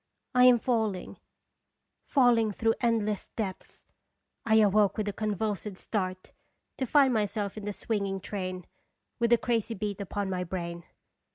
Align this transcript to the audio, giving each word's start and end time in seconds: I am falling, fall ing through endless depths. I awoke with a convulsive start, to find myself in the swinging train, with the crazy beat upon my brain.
I 0.33 0.45
am 0.45 0.57
falling, 0.57 1.19
fall 2.07 2.35
ing 2.39 2.51
through 2.53 2.73
endless 2.81 3.29
depths. 3.35 3.85
I 4.47 4.55
awoke 4.55 4.97
with 4.97 5.07
a 5.07 5.13
convulsive 5.13 5.77
start, 5.77 6.31
to 6.79 6.87
find 6.87 7.13
myself 7.13 7.55
in 7.55 7.65
the 7.65 7.71
swinging 7.73 8.19
train, 8.19 8.65
with 9.19 9.29
the 9.29 9.37
crazy 9.37 9.75
beat 9.75 10.01
upon 10.01 10.27
my 10.27 10.43
brain. 10.43 10.85